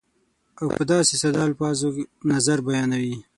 او 0.61 0.67
په 0.77 0.83
داسې 0.91 1.13
ساده 1.21 1.41
الفاظو 1.49 1.87
نظر 2.31 2.57
بیانوي 2.67 3.17